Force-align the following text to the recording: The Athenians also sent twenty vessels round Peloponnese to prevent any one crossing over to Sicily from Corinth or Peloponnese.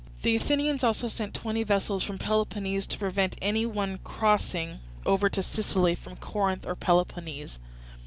The 0.23 0.35
Athenians 0.35 0.83
also 0.83 1.07
sent 1.07 1.35
twenty 1.35 1.61
vessels 1.63 2.09
round 2.09 2.21
Peloponnese 2.21 2.87
to 2.87 2.97
prevent 2.97 3.37
any 3.39 3.67
one 3.67 3.99
crossing 4.03 4.79
over 5.05 5.29
to 5.29 5.43
Sicily 5.43 5.93
from 5.93 6.15
Corinth 6.15 6.65
or 6.65 6.73
Peloponnese. 6.73 7.59